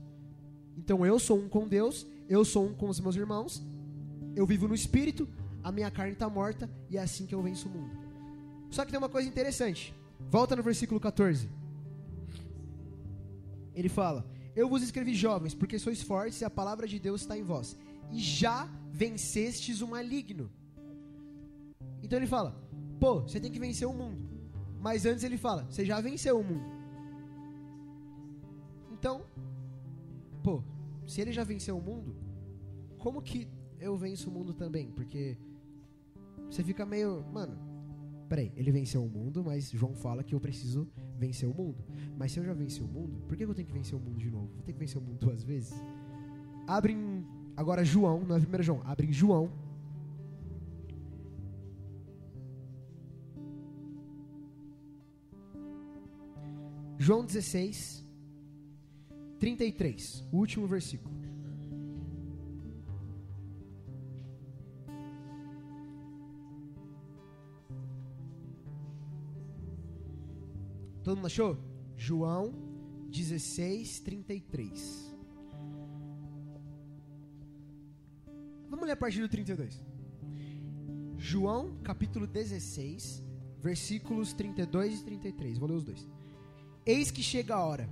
[0.78, 3.64] Então eu sou um com Deus, eu sou um com os meus irmãos,
[4.36, 5.28] eu vivo no Espírito,
[5.64, 7.98] a minha carne está morta e é assim que eu venço o mundo.
[8.70, 9.94] Só que tem uma coisa interessante.
[10.30, 11.50] Volta no versículo 14.
[13.76, 17.38] Ele fala: Eu vos escrevi jovens, porque sois fortes e a palavra de Deus está
[17.38, 17.78] em vós
[18.12, 20.50] e já vencestes o maligno.
[22.02, 22.56] Então ele fala:
[23.00, 24.23] pô, você tem que vencer o mundo.
[24.84, 26.70] Mas antes ele fala: você já venceu o mundo.
[28.92, 29.26] Então,
[30.44, 30.62] pô,
[31.08, 32.14] se ele já venceu o mundo,
[32.98, 33.48] como que
[33.80, 34.92] eu venço o mundo também?
[34.92, 35.38] Porque
[36.50, 37.58] você fica meio, mano,
[38.28, 40.86] peraí, ele venceu o mundo, mas João fala que eu preciso
[41.18, 41.82] vencer o mundo.
[42.18, 44.18] Mas se eu já venci o mundo, por que eu tenho que vencer o mundo
[44.18, 44.50] de novo?
[44.54, 45.74] Vou ter que vencer o mundo duas vezes?
[46.68, 49.50] Abre em Agora João, não é 1 João, abre em João.
[57.06, 58.02] João 16,
[59.38, 61.14] 33, o último versículo.
[71.04, 71.58] Todo mundo achou?
[71.98, 72.54] João
[73.10, 75.14] 16, 33.
[78.70, 79.84] Vamos ler a partir do 32.
[81.18, 83.22] João, capítulo 16,
[83.60, 85.58] versículos 32 e 33.
[85.58, 86.13] Vou ler os dois.
[86.86, 87.90] Eis que chega a hora,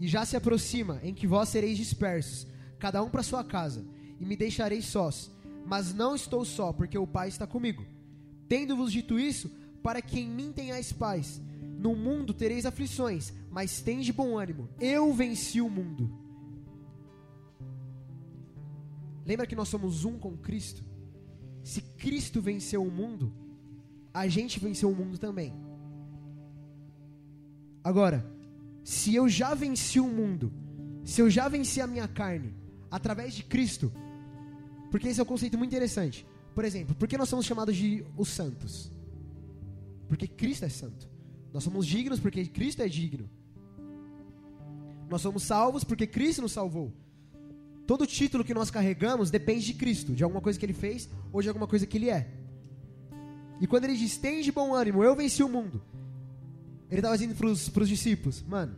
[0.00, 2.46] e já se aproxima, em que vós sereis dispersos,
[2.78, 3.84] cada um para sua casa,
[4.18, 5.30] e me deixareis sós.
[5.66, 7.84] Mas não estou só, porque o Pai está comigo.
[8.48, 9.50] Tendo-vos dito isso,
[9.82, 11.40] para que em mim tenhais paz.
[11.78, 14.68] No mundo tereis aflições, mas tende bom ânimo.
[14.80, 16.10] Eu venci o mundo.
[19.24, 20.82] Lembra que nós somos um com Cristo?
[21.62, 23.32] Se Cristo venceu o mundo,
[24.12, 25.54] a gente venceu o mundo também.
[27.82, 28.24] Agora,
[28.82, 30.52] se eu já venci o mundo,
[31.04, 32.54] se eu já venci a minha carne
[32.90, 33.92] através de Cristo,
[34.90, 36.26] porque esse é um conceito muito interessante.
[36.54, 38.92] Por exemplo, por que nós somos chamados de os santos?
[40.08, 41.08] Porque Cristo é santo.
[41.52, 43.28] Nós somos dignos porque Cristo é digno.
[45.08, 46.92] Nós somos salvos porque Cristo nos salvou.
[47.86, 51.42] Todo título que nós carregamos depende de Cristo, de alguma coisa que ele fez ou
[51.42, 52.28] de alguma coisa que ele é.
[53.60, 55.82] E quando ele diz, tem de bom ânimo, eu venci o mundo.
[56.90, 58.74] Ele estava dizendo para os discípulos, mano,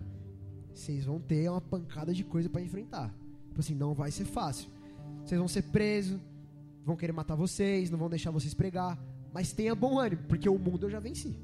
[0.75, 3.13] vocês vão ter uma pancada de coisa para enfrentar.
[3.49, 4.69] Tipo assim, não vai ser fácil.
[5.25, 6.21] Vocês vão ser presos,
[6.85, 8.99] vão querer matar vocês, não vão deixar vocês pregar.
[9.33, 11.35] Mas tenha bom ânimo, porque o mundo eu já venci.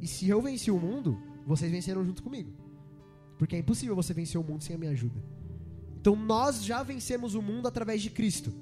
[0.00, 2.52] E se eu venci o mundo, vocês venceram junto comigo.
[3.38, 5.22] Porque é impossível você vencer o mundo sem a minha ajuda.
[6.00, 8.52] Então nós já vencemos o mundo através de Cristo.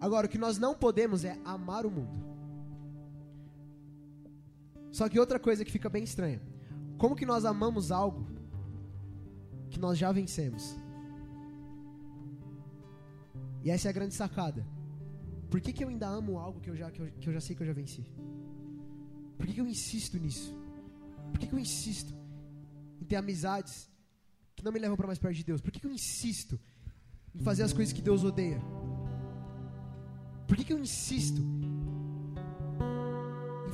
[0.00, 2.27] Agora, o que nós não podemos é amar o mundo.
[4.90, 6.40] Só que outra coisa que fica bem estranha:
[6.96, 8.26] como que nós amamos algo
[9.70, 10.76] que nós já vencemos?
[13.62, 14.66] E essa é a grande sacada.
[15.50, 17.40] Por que, que eu ainda amo algo que eu, já, que, eu, que eu já
[17.40, 18.04] sei que eu já venci?
[19.36, 20.54] Por que, que eu insisto nisso?
[21.30, 22.14] Por que, que eu insisto
[23.00, 23.90] em ter amizades
[24.54, 25.60] que não me levam para mais perto de Deus?
[25.60, 26.58] Por que, que eu insisto
[27.34, 28.60] em fazer as coisas que Deus odeia?
[30.46, 31.40] Por que, que eu insisto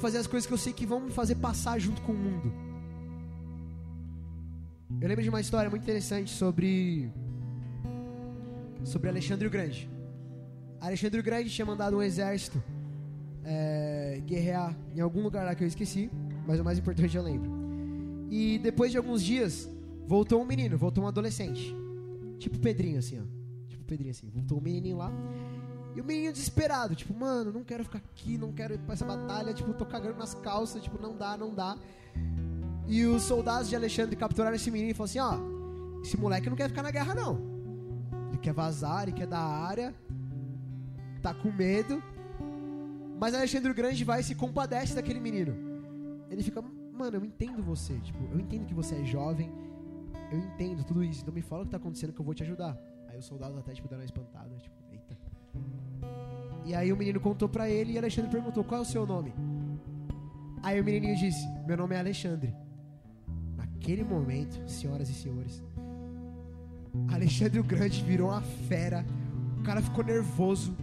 [0.01, 2.53] fazer as coisas que eu sei que vão me fazer passar junto com o mundo?
[5.01, 7.11] Eu lembro de uma história muito interessante sobre
[8.85, 9.89] sobre Alexandre o Grande.
[10.81, 12.63] Alexandre o Grande tinha mandado um exército
[13.45, 16.11] é, guerrear em algum lugar lá que eu esqueci,
[16.47, 17.51] mas o mais importante eu lembro.
[18.31, 19.69] E depois de alguns dias,
[20.07, 21.75] voltou um menino, voltou um adolescente.
[22.39, 23.25] Tipo Pedrinho, assim, ó.
[23.69, 24.29] Tipo Pedrinho, assim.
[24.29, 25.13] Voltou um menininho lá.
[25.95, 29.05] E o menino desesperado, tipo, mano, não quero ficar aqui, não quero ir pra essa
[29.05, 31.77] batalha, tipo, tô cagando nas calças, tipo, não dá, não dá.
[32.87, 36.57] E os soldados de Alexandre capturaram esse menino e falaram assim, ó, esse moleque não
[36.57, 37.41] quer ficar na guerra, não.
[38.29, 39.95] Ele quer vazar, ele quer dar área,
[41.23, 42.03] tá com medo.
[43.19, 45.55] Mas Alexandre o Grande vai e se compadece daquele menino.
[46.29, 46.61] Ele fica,
[46.93, 49.51] mano, eu entendo você, tipo, eu entendo que você é jovem,
[50.33, 52.43] eu entendo tudo isso, então me fala o que tá acontecendo que eu vou te
[52.43, 52.77] ajudar.
[53.09, 54.84] Aí os soldados até, tipo, deram uma espantada, tipo.
[56.65, 59.35] E aí o menino contou pra ele e Alexandre perguntou, qual é o seu nome?
[60.63, 62.55] Aí o menininho disse, meu nome é Alexandre.
[63.57, 65.63] Naquele momento, senhoras e senhores,
[67.13, 69.05] Alexandre o Grande virou uma fera,
[69.59, 70.75] o cara ficou nervoso,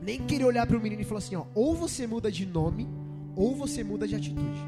[0.00, 2.86] nem queria olhar para o menino e falou assim: ó, ou você muda de nome,
[3.34, 4.60] ou você muda de atitude.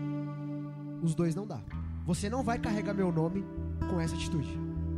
[1.03, 1.61] Os dois não dá.
[2.07, 3.45] Você não vai carregar meu nome
[3.91, 4.49] com essa atitude.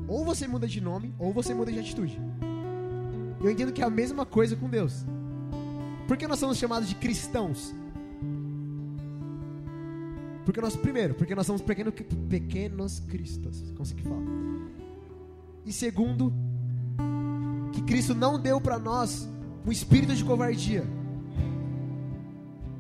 [0.07, 2.19] Ou você muda de nome, ou você muda de atitude.
[3.41, 5.05] Eu entendo que é a mesma coisa com Deus.
[6.07, 7.75] Por que nós somos chamados de cristãos?
[10.45, 14.23] Porque nós, primeiro, porque nós somos pequeno, pequenos cristos, como se que fala.
[15.67, 16.33] E segundo,
[17.73, 19.29] que Cristo não deu para nós
[19.67, 20.85] um espírito de covardia.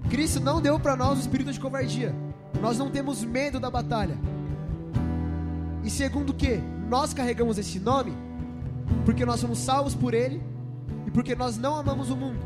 [0.08, 2.14] Cristo não deu para nós o espírito de covardia.
[2.62, 4.16] Nós não temos medo da batalha.
[5.84, 6.56] E segundo que
[6.88, 8.14] nós carregamos esse nome
[9.04, 10.42] porque nós somos salvos por ele
[11.06, 12.40] e porque nós não amamos o mundo.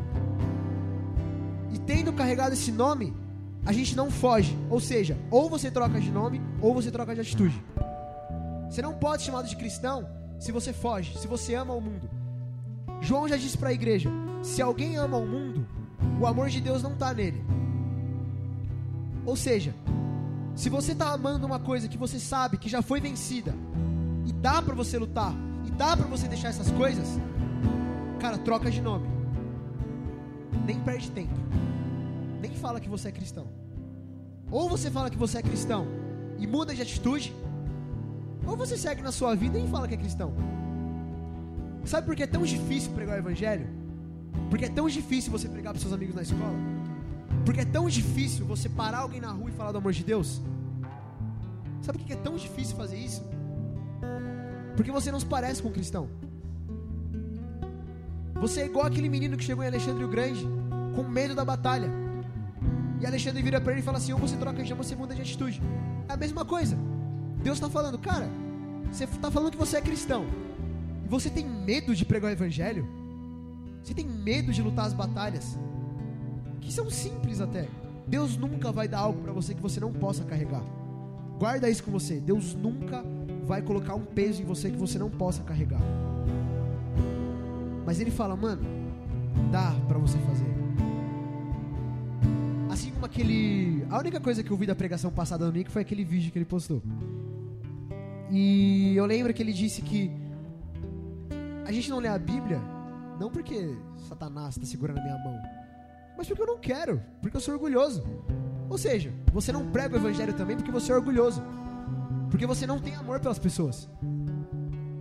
[1.71, 3.13] E tendo carregado esse nome,
[3.65, 4.57] a gente não foge.
[4.69, 7.63] Ou seja, ou você troca de nome ou você troca de atitude.
[8.69, 10.07] Você não pode ser chamado de cristão
[10.39, 12.09] se você foge, se você ama o mundo.
[13.01, 14.09] João já disse para a igreja:
[14.41, 15.67] se alguém ama o mundo,
[16.19, 17.43] o amor de Deus não está nele.
[19.25, 19.73] Ou seja,
[20.55, 23.53] se você está amando uma coisa que você sabe que já foi vencida,
[24.25, 25.33] e dá para você lutar,
[25.77, 27.07] dá para você deixar essas coisas,
[28.19, 29.07] cara, troca de nome.
[30.65, 31.33] Nem perde tempo.
[32.41, 33.47] Nem fala que você é cristão.
[34.51, 35.87] Ou você fala que você é cristão
[36.37, 37.33] e muda de atitude,
[38.45, 40.33] ou você segue na sua vida e fala que é cristão.
[41.85, 43.67] Sabe por que é tão difícil pregar o evangelho?
[44.49, 46.55] Porque é tão difícil você pregar para seus amigos na escola?
[47.45, 50.41] Porque é tão difícil você parar alguém na rua e falar do amor de Deus?
[51.81, 53.21] Sabe por que é tão difícil fazer isso?
[54.75, 56.09] Porque você não se parece com um cristão.
[58.35, 60.45] Você é igual aquele menino que chegou em Alexandre o Grande,
[60.95, 61.89] com medo da batalha.
[62.99, 65.15] E Alexandre vira para ele e fala assim: ou você troca de ou você muda
[65.15, 65.61] de atitude.
[66.07, 66.77] É a mesma coisa.
[67.43, 68.29] Deus está falando, cara,
[68.91, 70.25] você está falando que você é cristão.
[71.05, 72.87] E você tem medo de pregar o evangelho?
[73.83, 75.57] Você tem medo de lutar as batalhas?
[76.61, 77.67] Que são simples até.
[78.07, 80.63] Deus nunca vai dar algo para você que você não possa carregar.
[81.37, 82.19] Guarda isso com você.
[82.19, 83.03] Deus nunca
[83.45, 85.81] vai colocar um peso em você que você não possa carregar.
[87.85, 88.63] Mas ele fala, mano,
[89.51, 90.53] dá para você fazer.
[92.69, 93.85] Assim como aquele.
[93.89, 96.37] A única coisa que eu vi da pregação passada do Nick foi aquele vídeo que
[96.37, 96.81] ele postou.
[98.31, 100.11] E eu lembro que ele disse que
[101.65, 102.59] a gente não lê a Bíblia
[103.19, 103.75] não porque
[104.09, 105.39] Satanás está segurando a minha mão,
[106.17, 108.03] mas porque eu não quero, porque eu sou orgulhoso.
[108.69, 111.43] Ou seja, você não prega o evangelho também porque você é orgulhoso,
[112.33, 113.87] porque você não tem amor pelas pessoas.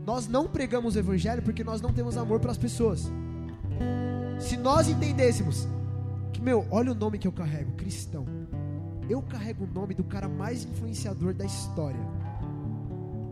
[0.04, 3.10] Nós não pregamos o evangelho porque nós não temos amor pelas pessoas.
[4.38, 5.66] Se nós entendêssemos
[6.30, 8.26] que, meu, olha o nome que eu carrego, cristão.
[9.08, 12.04] Eu carrego o nome do cara mais influenciador da história.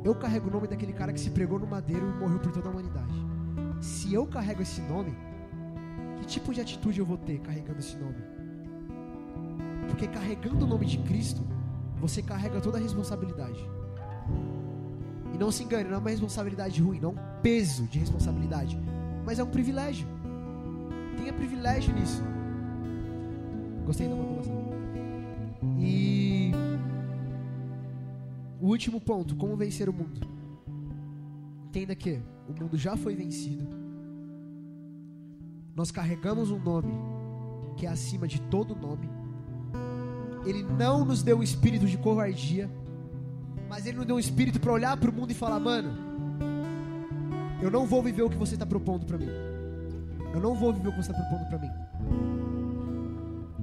[0.03, 2.69] Eu carrego o nome daquele cara que se pregou no madeiro e morreu por toda
[2.69, 3.31] a humanidade
[3.81, 5.17] se eu carrego esse nome,
[6.19, 8.23] que tipo de atitude eu vou ter carregando esse nome?
[9.89, 11.43] Porque carregando o nome de Cristo,
[11.99, 13.69] você carrega toda a responsabilidade.
[15.35, 18.79] E não se engane, não é uma responsabilidade ruim, não é um peso de responsabilidade,
[19.25, 20.07] mas é um privilégio.
[21.17, 22.23] Tenha privilégio nisso.
[23.85, 24.71] Gostei da modulação.
[25.79, 26.53] E
[28.61, 30.21] o último ponto, como vencer o mundo?
[31.69, 33.67] Entenda que o mundo já foi vencido.
[35.75, 36.93] nós carregamos um nome
[37.77, 39.09] que é acima de todo nome.
[40.45, 42.71] Ele não nos deu um espírito de covardia,
[43.71, 45.97] mas ele nos deu um espírito para olhar para o mundo e falar: mano,
[47.63, 49.29] eu não vou viver o que você está propondo para mim.
[50.35, 51.71] Eu não vou viver o que você está propondo para mim.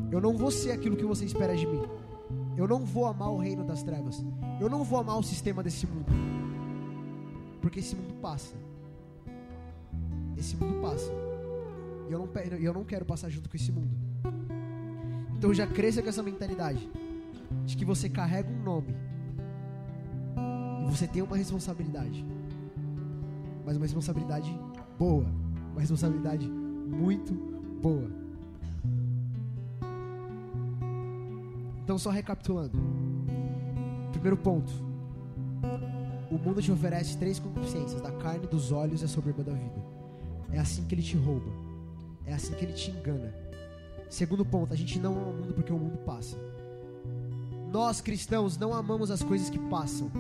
[0.10, 1.82] Eu não vou ser aquilo que você espera de mim.
[2.56, 4.24] Eu não vou amar o reino das trevas.
[4.62, 6.12] Eu não vou amar o sistema desse mundo.
[7.62, 8.56] Porque esse mundo passa.
[10.38, 11.12] Esse mundo passa.
[12.10, 13.92] E eu não, eu não quero passar junto com esse mundo.
[15.38, 16.90] Então já cresça com essa mentalidade
[17.66, 19.07] de que você carrega um nome
[20.90, 22.26] você tem uma responsabilidade,
[23.66, 24.58] mas uma responsabilidade
[24.98, 25.26] boa,
[25.72, 27.34] uma responsabilidade muito
[27.82, 28.10] boa.
[31.84, 32.78] Então só recapitulando.
[34.12, 34.72] Primeiro ponto.
[36.30, 39.82] O mundo te oferece três concupiscências: da carne, dos olhos e a soberba da vida.
[40.52, 41.50] É assim que ele te rouba.
[42.26, 43.34] É assim que ele te engana.
[44.10, 46.38] Segundo ponto, a gente não ama o mundo porque o mundo passa.
[47.72, 50.12] Nós cristãos não amamos as coisas que passam.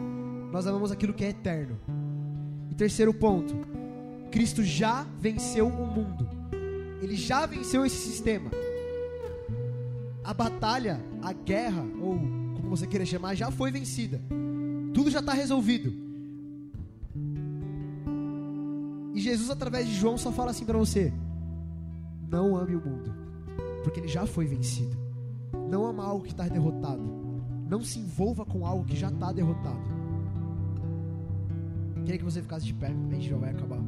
[0.52, 1.78] Nós amamos aquilo que é eterno.
[2.70, 3.54] E terceiro ponto,
[4.32, 6.28] Cristo já venceu o mundo.
[7.02, 8.50] Ele já venceu esse sistema.
[10.24, 12.18] A batalha, a guerra, ou
[12.56, 14.22] como você queira chamar, já foi vencida.
[14.93, 15.93] Tudo já está resolvido.
[19.14, 21.14] E Jesus, através de João, só fala assim para você:
[22.30, 23.14] não ame o mundo,
[23.84, 24.98] porque ele já foi vencido.
[25.70, 27.04] Não ama algo que está derrotado.
[27.70, 29.97] Não se envolva com algo que já está derrotado.
[32.08, 33.82] Queria que você ficasse de pé, a gente já vai acabar.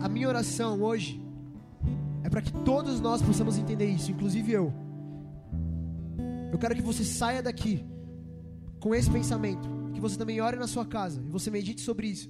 [0.00, 1.22] A minha oração hoje
[2.24, 4.74] é para que todos nós possamos entender isso, inclusive eu.
[6.50, 7.84] Eu quero que você saia daqui
[8.80, 12.28] com esse pensamento, que você também ore na sua casa e você medite sobre isso,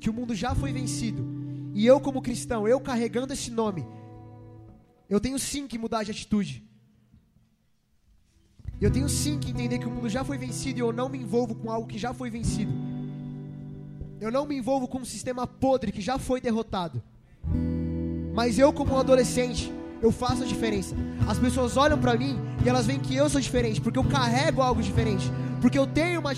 [0.00, 1.35] que o mundo já foi vencido.
[1.76, 3.86] E eu como cristão, eu carregando esse nome,
[5.10, 6.64] eu tenho sim que mudar de atitude.
[8.80, 11.18] Eu tenho sim que entender que o mundo já foi vencido e eu não me
[11.18, 12.72] envolvo com algo que já foi vencido.
[14.18, 17.02] Eu não me envolvo com um sistema podre que já foi derrotado.
[18.34, 19.70] Mas eu como um adolescente,
[20.00, 20.96] eu faço a diferença.
[21.28, 24.62] As pessoas olham para mim e elas veem que eu sou diferente, porque eu carrego
[24.62, 26.34] algo diferente, porque eu tenho uma